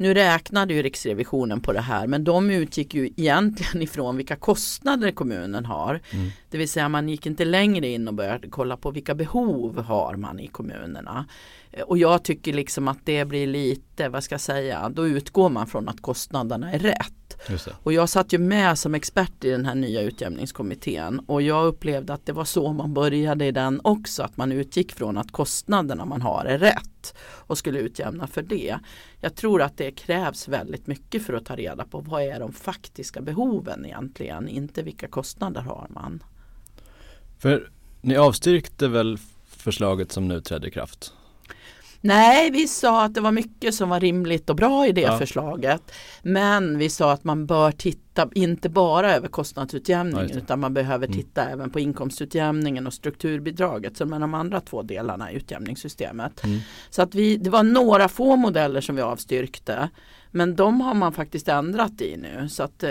[0.00, 5.10] Nu räknade ju Riksrevisionen på det här men de utgick ju egentligen ifrån vilka kostnader
[5.10, 6.00] kommunen har.
[6.10, 6.30] Mm.
[6.50, 10.16] Det vill säga man gick inte längre in och började kolla på vilka behov har
[10.16, 11.26] man i kommunerna.
[11.86, 15.66] Och jag tycker liksom att det blir lite, vad ska jag säga, då utgår man
[15.66, 17.17] från att kostnaderna är rätt.
[17.82, 22.12] Och jag satt ju med som expert i den här nya utjämningskommittén och jag upplevde
[22.12, 26.04] att det var så man började i den också, att man utgick från att kostnaderna
[26.04, 28.78] man har är rätt och skulle utjämna för det.
[29.20, 32.52] Jag tror att det krävs väldigt mycket för att ta reda på vad är de
[32.52, 36.22] faktiska behoven egentligen, inte vilka kostnader har man.
[37.38, 37.70] För
[38.00, 41.12] ni avstyrkte väl förslaget som nu trädde i kraft?
[42.00, 45.18] Nej, vi sa att det var mycket som var rimligt och bra i det ja.
[45.18, 45.92] förslaget.
[46.22, 51.06] Men vi sa att man bör titta, inte bara över kostnadsutjämningen ja, utan man behöver
[51.06, 51.18] mm.
[51.18, 51.52] titta mm.
[51.52, 56.44] även på inkomstutjämningen och strukturbidraget som är de andra två delarna i utjämningssystemet.
[56.44, 56.58] Mm.
[56.90, 59.88] Så att vi, det var några få modeller som vi avstyrkte.
[60.30, 62.90] Men de har man faktiskt ändrat i nu så att eh,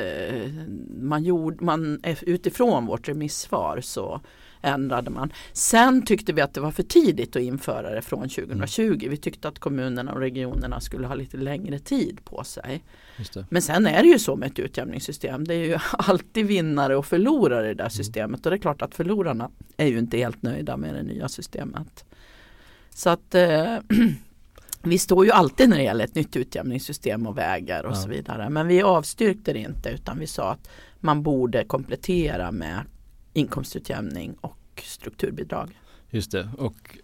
[1.02, 4.22] man, gjorde, man utifrån vårt remissvar så
[4.68, 5.34] ändrade man.
[5.54, 8.82] Sen tyckte vi att det var för tidigt att införa det från 2020.
[8.82, 9.10] Mm.
[9.10, 12.84] Vi tyckte att kommunerna och regionerna skulle ha lite längre tid på sig.
[13.50, 15.44] Men sen är det ju så med ett utjämningssystem.
[15.44, 17.90] Det är ju alltid vinnare och förlorare i det där mm.
[17.90, 21.28] systemet och det är klart att förlorarna är ju inte helt nöjda med det nya
[21.28, 22.06] systemet.
[22.90, 23.78] Så att eh,
[24.84, 27.96] vi står ju alltid när det gäller ett nytt utjämningssystem och vägar och ja.
[27.96, 28.50] så vidare.
[28.50, 32.82] Men vi avstyrkte det inte utan vi sa att man borde komplettera med
[33.38, 35.80] inkomstutjämning och strukturbidrag.
[36.10, 36.98] Just det, och,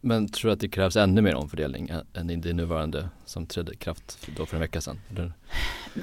[0.00, 3.72] men tror du att det krävs ännu mer omfördelning än i det nuvarande som trädde
[3.72, 4.98] i kraft då för en vecka sedan?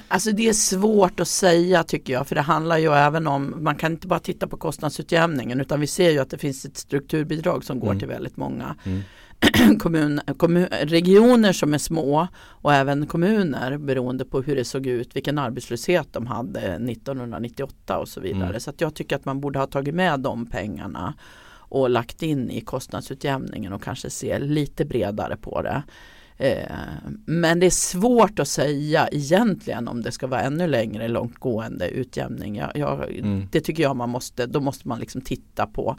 [0.08, 3.76] Alltså det är svårt att säga tycker jag för det handlar ju även om, man
[3.76, 7.64] kan inte bara titta på kostnadsutjämningen utan vi ser ju att det finns ett strukturbidrag
[7.64, 8.00] som går mm.
[8.00, 8.76] till väldigt många.
[8.84, 9.02] Mm.
[9.80, 15.16] kommun, kommun, regioner som är små och även kommuner beroende på hur det såg ut,
[15.16, 18.50] vilken arbetslöshet de hade 1998 och så vidare.
[18.50, 18.60] Mm.
[18.60, 21.14] Så jag tycker att man borde ha tagit med de pengarna
[21.70, 25.84] och lagt in i kostnadsutjämningen och kanske se lite bredare på det.
[26.38, 26.72] Eh,
[27.26, 32.56] men det är svårt att säga egentligen om det ska vara ännu längre långtgående utjämning.
[32.56, 33.48] Jag, jag, mm.
[33.52, 35.98] Det tycker jag man måste, då måste man liksom titta på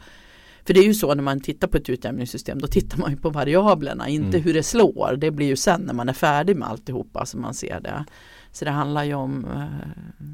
[0.65, 3.17] för det är ju så när man tittar på ett utjämningssystem då tittar man ju
[3.17, 4.41] på variablerna, inte mm.
[4.41, 5.15] hur det slår.
[5.17, 8.05] Det blir ju sen när man är färdig med alltihopa som man ser det.
[8.51, 9.89] Så det handlar ju om, eh,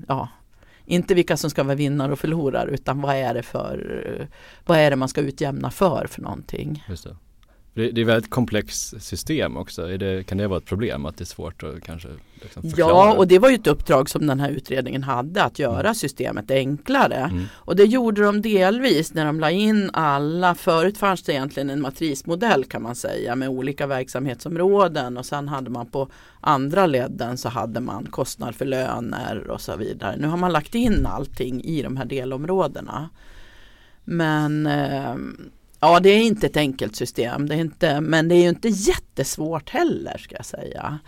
[0.07, 0.29] ja,
[0.85, 4.27] inte vilka som ska vara vinnare och förlorare utan vad är det för, eh,
[4.65, 6.83] vad är det man ska utjämna för för någonting.
[6.89, 7.15] Just det.
[7.75, 9.87] Det, det är väldigt komplext system också.
[9.87, 12.07] Det, kan det vara ett problem att det är svårt att kanske
[12.41, 12.91] liksom förklara?
[12.91, 15.95] Ja, och det var ju ett uppdrag som den här utredningen hade att göra mm.
[15.95, 17.15] systemet enklare.
[17.15, 17.45] Mm.
[17.53, 20.55] Och det gjorde de delvis när de la in alla.
[20.55, 25.69] Förut fanns det egentligen en matrismodell kan man säga med olika verksamhetsområden och sen hade
[25.69, 26.09] man på
[26.41, 30.15] andra ledden så hade man kostnad för löner och så vidare.
[30.17, 33.09] Nu har man lagt in allting i de här delområdena.
[34.05, 35.15] Men eh,
[35.85, 38.67] Ja det är inte ett enkelt system, det är inte, men det är ju inte
[38.67, 40.99] jättesvårt heller ska jag säga.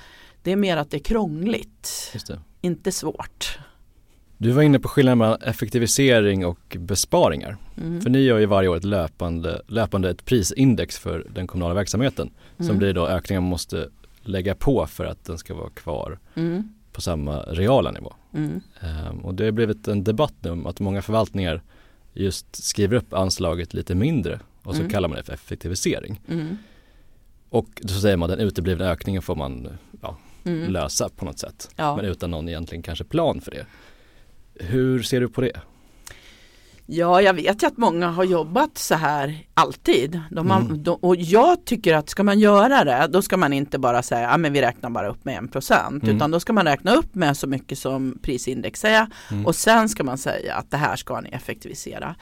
[0.43, 2.13] Det är mer att det är krångligt,
[2.61, 3.59] inte svårt.
[4.37, 7.57] Du var inne på skillnaden mellan effektivisering och besparingar.
[7.77, 8.01] Mm.
[8.01, 12.29] För ni gör ju varje år ett löpande, löpande ett prisindex för den kommunala verksamheten.
[12.57, 12.67] Mm.
[12.67, 13.89] Som blir då ökningar man måste
[14.21, 16.73] lägga på för att den ska vara kvar mm.
[16.91, 18.13] på samma reala nivå.
[18.31, 21.61] Um, och det har blivit en debatt nu om att många förvaltningar
[22.13, 24.91] just skriver upp anslaget lite mindre och så mm.
[24.91, 26.21] kallar man det för effektivisering.
[26.27, 26.57] Mm.
[27.49, 30.71] Och så säger man den uteblivna ökningen får man ja, mm.
[30.71, 31.69] lösa på något sätt.
[31.75, 31.95] Ja.
[31.95, 33.65] Men utan någon egentligen kanske plan för det.
[34.65, 35.61] Hur ser du på det?
[36.85, 40.21] Ja, jag vet ju att många har jobbat så här alltid.
[40.31, 40.83] De har, mm.
[40.83, 44.29] de, och jag tycker att ska man göra det, då ska man inte bara säga
[44.29, 46.03] att ah, vi räknar bara upp med en procent.
[46.03, 46.15] Mm.
[46.15, 49.07] Utan då ska man räkna upp med så mycket som prisindex är.
[49.31, 49.45] Mm.
[49.45, 52.15] Och sen ska man säga att det här ska ni effektivisera.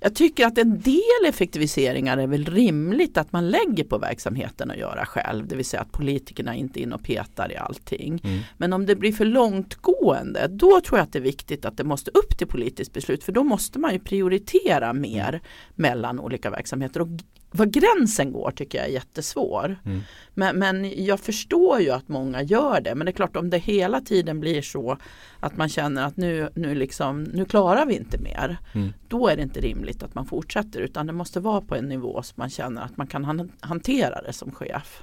[0.00, 4.76] Jag tycker att en del effektiviseringar är väl rimligt att man lägger på verksamheten att
[4.76, 5.46] göra själv.
[5.48, 8.20] Det vill säga att politikerna inte är in och petar i allting.
[8.24, 8.38] Mm.
[8.56, 11.84] Men om det blir för långtgående då tror jag att det är viktigt att det
[11.84, 13.24] måste upp till politiskt beslut.
[13.24, 15.40] För då måste man ju prioritera mer mm.
[15.74, 17.00] mellan olika verksamheter.
[17.00, 17.08] Och
[17.56, 19.78] var gränsen går tycker jag är jättesvår.
[19.84, 20.00] Mm.
[20.34, 22.94] Men, men jag förstår ju att många gör det.
[22.94, 24.98] Men det är klart om det hela tiden blir så
[25.40, 28.58] att man känner att nu, nu, liksom, nu klarar vi inte mer.
[28.72, 28.92] Mm.
[29.08, 32.22] Då är det inte rimligt att man fortsätter utan det måste vara på en nivå
[32.22, 35.02] som man känner att man kan hantera det som chef.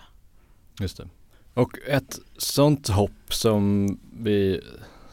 [0.79, 1.07] Just det.
[1.53, 3.87] Och ett sånt hopp som
[4.19, 4.61] vi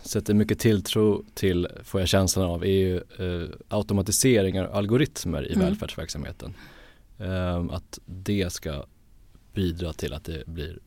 [0.03, 5.53] sätter mycket tilltro till, får jag känslan av, är ju eh, automatiseringar och algoritmer i
[5.53, 5.67] mm.
[5.67, 6.55] välfärdsverksamheten.
[7.21, 8.85] Ehm, att det ska
[9.55, 10.79] bidra till att det blir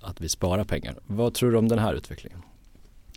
[0.00, 0.98] att vi sparar pengar.
[1.06, 2.38] Vad tror du om den här utvecklingen?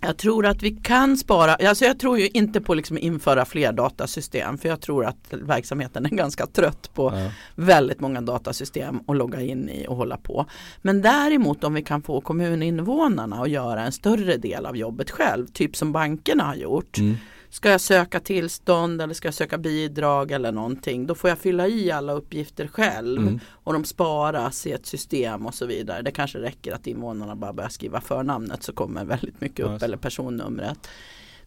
[0.01, 3.71] Jag tror att vi kan spara, alltså jag tror ju inte på liksom införa fler
[3.71, 7.31] datasystem för jag tror att verksamheten är ganska trött på ja.
[7.55, 10.45] väldigt många datasystem att logga in i och hålla på.
[10.81, 15.47] Men däremot om vi kan få kommuninvånarna att göra en större del av jobbet själv,
[15.47, 16.97] typ som bankerna har gjort.
[16.97, 17.15] Mm
[17.49, 21.07] Ska jag söka tillstånd eller ska jag söka bidrag eller någonting.
[21.07, 23.21] Då får jag fylla i alla uppgifter själv.
[23.21, 23.39] Mm.
[23.49, 26.01] Och de sparas i ett system och så vidare.
[26.01, 29.83] Det kanske räcker att invånarna bara börjar skriva förnamnet så kommer väldigt mycket upp.
[29.83, 30.87] Eller personnumret.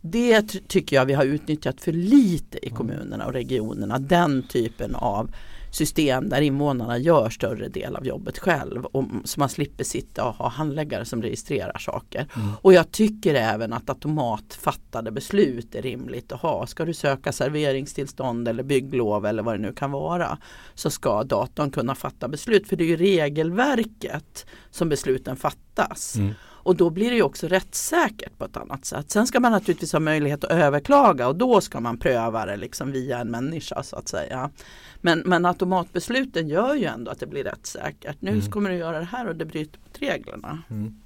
[0.00, 3.98] Det tycker jag vi har utnyttjat för lite i kommunerna och regionerna.
[3.98, 5.30] Den typen av
[5.70, 8.84] system där invånarna gör större del av jobbet själv.
[8.84, 12.26] Och, så man slipper sitta och ha handläggare som registrerar saker.
[12.36, 12.48] Mm.
[12.62, 16.66] Och jag tycker även att automatfattade beslut är rimligt att ha.
[16.66, 20.38] Ska du söka serveringstillstånd eller bygglov eller vad det nu kan vara.
[20.74, 22.68] Så ska datorn kunna fatta beslut.
[22.68, 26.16] För det är ju regelverket som besluten fattas.
[26.16, 26.34] Mm.
[26.62, 29.10] Och då blir det också rättssäkert på ett annat sätt.
[29.10, 32.92] Sen ska man naturligtvis ha möjlighet att överklaga och då ska man pröva det liksom
[32.92, 34.50] via en människa så att säga.
[34.96, 38.16] Men, men automatbesluten gör ju ändå att det blir rättssäkert.
[38.20, 38.50] Nu mm.
[38.50, 40.62] kommer du göra det här och det bryter mot reglerna.
[40.70, 41.00] Mm.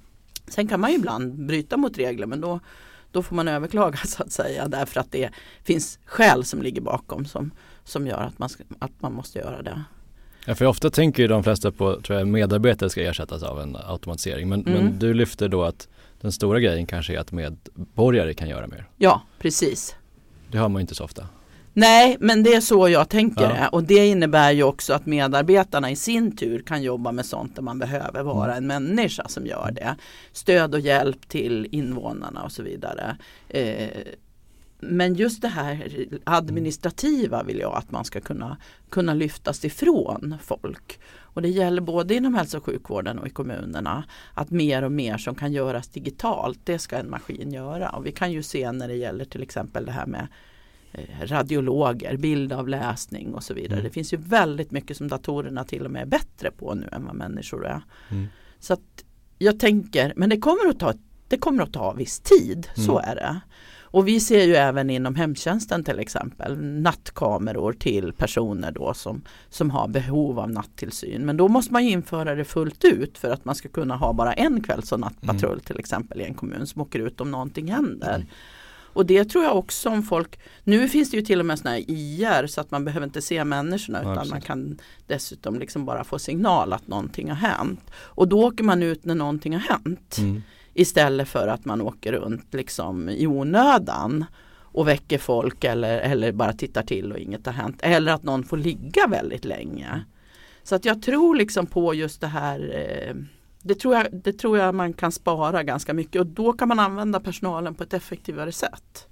[0.47, 2.59] Sen kan man ju ibland bryta mot regler men då,
[3.11, 5.29] då får man överklaga så att säga därför att det
[5.63, 7.51] finns skäl som ligger bakom som,
[7.83, 9.83] som gör att man, ska, att man måste göra det.
[10.45, 13.77] Ja, för ofta tänker ju de flesta på, tror jag, medarbetare ska ersättas av en
[13.87, 14.49] automatisering.
[14.49, 14.73] Men, mm.
[14.73, 15.87] men du lyfter då att
[16.21, 18.87] den stora grejen kanske är att medborgare kan göra mer.
[18.97, 19.95] Ja, precis.
[20.51, 21.27] Det hör man ju inte så ofta.
[21.77, 23.67] Nej, men det är så jag tänker ja.
[23.67, 27.61] och det innebär ju också att medarbetarna i sin tur kan jobba med sånt där
[27.61, 28.71] man behöver vara mm.
[28.71, 29.95] en människa som gör det.
[30.31, 33.17] Stöd och hjälp till invånarna och så vidare.
[33.49, 33.89] Eh,
[34.79, 38.57] men just det här administrativa vill jag att man ska kunna,
[38.89, 40.99] kunna lyftas ifrån folk.
[41.19, 45.17] Och det gäller både inom hälso och sjukvården och i kommunerna att mer och mer
[45.17, 47.89] som kan göras digitalt det ska en maskin göra.
[47.89, 50.27] Och vi kan ju se när det gäller till exempel det här med
[50.91, 53.79] eh, radiologer, bildavläsning och så vidare.
[53.79, 53.83] Mm.
[53.83, 57.05] Det finns ju väldigt mycket som datorerna till och med är bättre på nu än
[57.05, 57.81] vad människor är.
[58.11, 58.27] Mm.
[58.59, 59.05] Så att
[59.37, 60.93] jag tänker, men det kommer att ta,
[61.27, 62.87] det kommer att ta viss tid, mm.
[62.87, 63.41] så är det.
[63.95, 69.71] Och vi ser ju även inom hemtjänsten till exempel nattkameror till personer då som, som
[69.71, 71.25] har behov av nattillsyn.
[71.25, 74.33] Men då måste man införa det fullt ut för att man ska kunna ha bara
[74.33, 75.63] en kvälls och nattpatrull mm.
[75.63, 78.15] till exempel i en kommun som åker ut om någonting händer.
[78.15, 78.27] Mm.
[78.95, 81.75] Och det tror jag också om folk, nu finns det ju till och med sådana
[81.75, 84.77] här IR så att man behöver inte se människorna utan ja, man kan
[85.07, 87.91] dessutom liksom bara få signal att någonting har hänt.
[87.95, 90.17] Och då åker man ut när någonting har hänt.
[90.19, 90.41] Mm.
[90.77, 94.25] Istället för att man åker runt liksom i onödan
[94.57, 97.79] och väcker folk eller, eller bara tittar till och inget har hänt.
[97.81, 100.03] Eller att någon får ligga väldigt länge.
[100.63, 103.15] Så att jag tror liksom på just det här eh,
[103.61, 106.79] det tror, jag, det tror jag man kan spara ganska mycket och då kan man
[106.79, 109.07] använda personalen på ett effektivare sätt.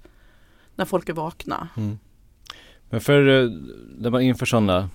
[0.74, 1.68] När folk är vakna.
[1.76, 1.98] Mm.
[2.90, 3.50] Men för eh,
[3.98, 4.90] när man inför sådana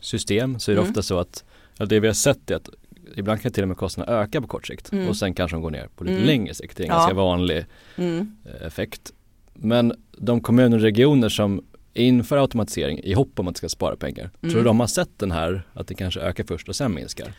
[0.00, 0.90] system så är det mm.
[0.90, 1.44] ofta så att,
[1.76, 2.70] det vi har sett är att
[3.18, 5.08] ibland kan till och med kostnaderna öka på kort sikt mm.
[5.08, 6.26] och sen kanske de går ner på lite mm.
[6.26, 6.76] längre sikt.
[6.76, 6.98] Det är en ja.
[6.98, 8.36] ganska vanlig mm.
[8.44, 9.12] Eh, effekt.
[9.54, 13.96] Men de kommuner och regioner som inför automatisering i hopp om att det ska spara
[13.96, 14.64] pengar, tror du mm.
[14.64, 17.32] de har sett den här att det kanske ökar först och sen minskar?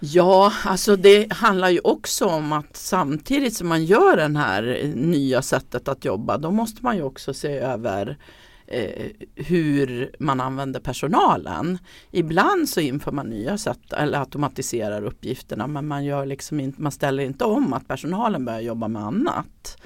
[0.00, 5.42] Ja, alltså det handlar ju också om att samtidigt som man gör den här nya
[5.42, 8.18] sättet att jobba, då måste man ju också se över
[8.66, 11.78] eh, hur man använder personalen.
[12.10, 16.92] Ibland så inför man nya sätt eller automatiserar uppgifterna men man, gör liksom inte, man
[16.92, 19.82] ställer inte om att personalen börjar jobba med annat.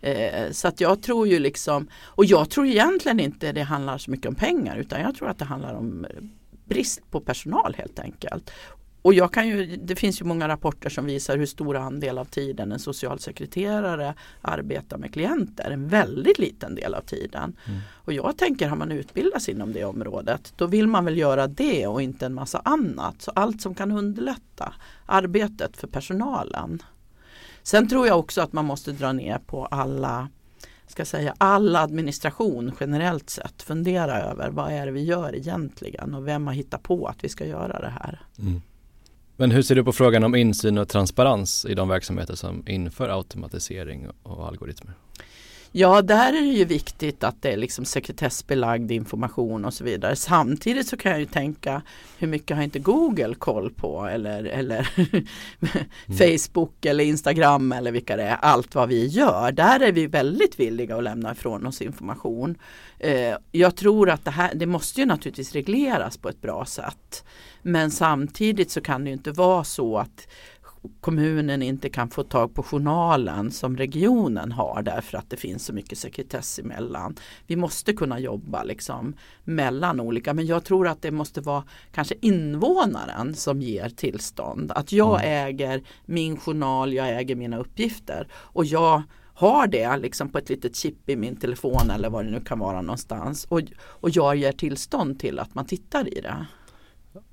[0.00, 4.10] Eh, så att jag tror ju liksom, och jag tror egentligen inte det handlar så
[4.10, 6.06] mycket om pengar utan jag tror att det handlar om
[6.64, 8.50] brist på personal helt enkelt.
[9.06, 12.24] Och jag kan ju, det finns ju många rapporter som visar hur stor andel av
[12.24, 15.70] tiden en socialsekreterare arbetar med klienter.
[15.70, 17.56] En väldigt liten del av tiden.
[17.66, 17.80] Mm.
[17.90, 21.86] Och jag tänker, har man utbildats inom det området då vill man väl göra det
[21.86, 23.22] och inte en massa annat.
[23.22, 24.74] Så allt som kan underlätta
[25.06, 26.82] arbetet för personalen.
[27.62, 30.28] Sen tror jag också att man måste dra ner på alla
[30.86, 33.62] ska säga, all administration generellt sett.
[33.62, 37.28] Fundera över vad är det vi gör egentligen och vem har hittat på att vi
[37.28, 38.20] ska göra det här.
[38.38, 38.62] Mm.
[39.36, 43.08] Men hur ser du på frågan om insyn och transparens i de verksamheter som inför
[43.08, 44.94] automatisering och algoritmer?
[45.78, 50.16] Ja, där är det ju viktigt att det är liksom sekretessbelagd information och så vidare.
[50.16, 51.82] Samtidigt så kan jag ju tänka
[52.18, 55.26] hur mycket har inte Google koll på eller, eller mm.
[56.18, 58.36] Facebook eller Instagram eller vilka det är.
[58.36, 59.52] Allt vad vi gör.
[59.52, 62.58] Där är vi väldigt villiga att lämna ifrån oss information.
[62.98, 67.24] Eh, jag tror att det här, det måste ju naturligtvis regleras på ett bra sätt.
[67.62, 70.28] Men samtidigt så kan det inte vara så att
[71.00, 75.72] kommunen inte kan få tag på journalen som regionen har därför att det finns så
[75.72, 77.16] mycket sekretess emellan.
[77.46, 82.14] Vi måste kunna jobba liksom mellan olika men jag tror att det måste vara kanske
[82.20, 84.72] invånaren som ger tillstånd.
[84.72, 85.46] Att jag mm.
[85.46, 89.02] äger min journal, jag äger mina uppgifter och jag
[89.34, 92.58] har det liksom på ett litet chip i min telefon eller vad det nu kan
[92.58, 96.46] vara någonstans och, och jag ger tillstånd till att man tittar i det.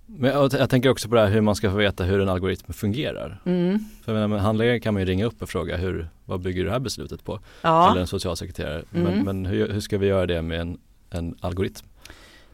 [0.06, 2.30] Men jag, jag, tänker också på det här hur man ska få veta hur en
[2.30, 3.42] algoritm fungerar.
[3.46, 3.80] Mm.
[4.06, 6.72] För med handläggare kan man ju ringa upp och fråga hur, vad bygger du det
[6.72, 7.40] här beslutet på?
[7.62, 7.92] Ja.
[7.92, 8.84] Eller en socialsekreterare.
[8.94, 9.04] Mm.
[9.04, 10.78] Men, men hur, hur, ska vi göra det med en,
[11.10, 11.86] en algoritm?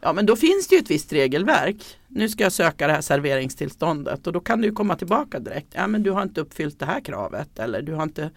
[0.00, 1.76] Ja men då finns det ju ett visst regelverk.
[2.08, 5.68] Nu ska jag söka det här serveringstillståndet och då kan du komma tillbaka direkt.
[5.72, 8.30] Ja men du har inte uppfyllt det här kravet eller du har inte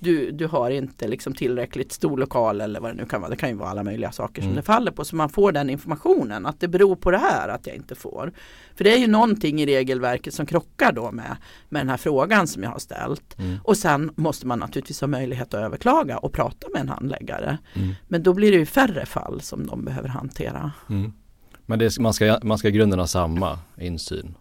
[0.00, 3.30] du, du har inte liksom tillräckligt stor lokal eller vad det nu kan vara.
[3.30, 4.50] Det kan ju vara alla möjliga saker mm.
[4.50, 5.04] som det faller på.
[5.04, 8.32] Så man får den informationen att det beror på det här att jag inte får.
[8.76, 11.36] För det är ju någonting i regelverket som krockar då med,
[11.68, 13.38] med den här frågan som jag har ställt.
[13.38, 13.58] Mm.
[13.64, 17.58] Och sen måste man naturligtvis ha möjlighet att överklaga och prata med en handläggare.
[17.74, 17.94] Mm.
[18.08, 20.72] Men då blir det ju färre fall som de behöver hantera.
[20.88, 21.12] Mm.
[21.66, 24.34] Men det, man, ska, man ska i grunden ha samma insyn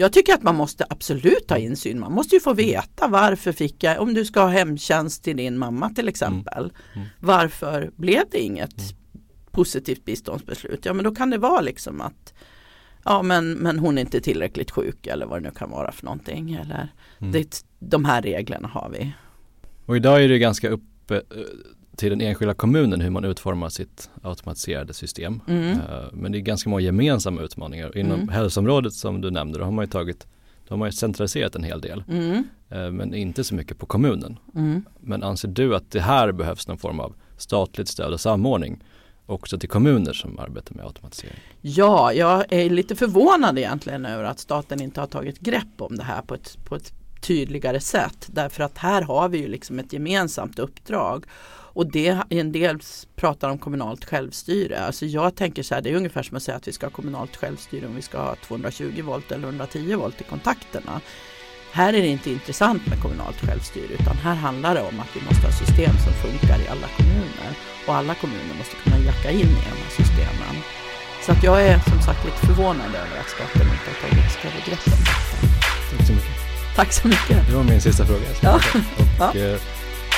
[0.00, 2.00] jag tycker att man måste absolut ha insyn.
[2.00, 5.58] Man måste ju få veta varför fick jag, om du ska ha hemtjänst till din
[5.58, 6.64] mamma till exempel.
[6.64, 6.72] Mm.
[6.94, 7.08] Mm.
[7.18, 9.24] Varför blev det inget mm.
[9.50, 10.84] positivt biståndsbeslut?
[10.84, 12.34] Ja men då kan det vara liksom att
[13.04, 16.04] Ja men, men hon är inte tillräckligt sjuk eller vad det nu kan vara för
[16.04, 16.52] någonting.
[16.52, 17.32] Eller, mm.
[17.32, 19.12] det, de här reglerna har vi.
[19.86, 21.22] Och idag är det ganska uppe eh,
[22.00, 25.40] till den enskilda kommunen hur man utformar sitt automatiserade system.
[25.48, 25.70] Mm.
[25.70, 25.78] Uh,
[26.12, 27.98] men det är ganska många gemensamma utmaningar.
[27.98, 28.28] Inom mm.
[28.28, 30.26] hälsoområdet som du nämnde, då har man ju tagit
[30.68, 32.04] då har man ju centraliserat en hel del.
[32.08, 32.44] Mm.
[32.74, 34.38] Uh, men inte så mycket på kommunen.
[34.54, 34.84] Mm.
[35.00, 38.84] Men anser du att det här behövs någon form av statligt stöd och samordning
[39.26, 41.40] också till kommuner som arbetar med automatisering?
[41.60, 46.04] Ja, jag är lite förvånad egentligen över att staten inte har tagit grepp om det
[46.04, 48.28] här på ett, på ett tydligare sätt.
[48.32, 51.24] Därför att här har vi ju liksom ett gemensamt uppdrag.
[51.72, 52.78] Och det, en del
[53.16, 54.80] pratar om kommunalt självstyre.
[54.80, 56.90] Alltså jag tänker så här, det är ungefär som att säga att vi ska ha
[56.90, 61.00] kommunalt självstyre om vi ska ha 220 volt eller 110 volt i kontakterna.
[61.72, 65.20] Här är det inte intressant med kommunalt självstyre utan här handlar det om att vi
[65.28, 67.50] måste ha system som funkar i alla kommuner.
[67.86, 70.54] Och alla kommuner måste kunna jacka in i de här systemen.
[71.24, 74.60] Så att jag är som sagt lite förvånad över att staten inte har tagit större
[74.66, 75.02] grepp om
[75.90, 76.36] Tack så mycket.
[76.76, 77.48] Tack så mycket.
[77.48, 78.26] Det var min sista fråga.
[78.42, 78.60] Ja.
[79.28, 79.60] Och, eh,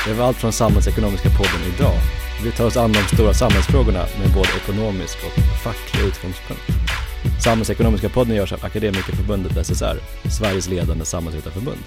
[0.07, 1.99] det var allt från Samhällsekonomiska podden idag.
[2.45, 6.63] Vi tar oss an de stora samhällsfrågorna med både ekonomisk och facklig utgångspunkt.
[7.45, 9.97] Samhällsekonomiska podden görs av Akademikerförbundet SSR,
[10.39, 11.79] Sveriges ledande samhällsvetarförbund.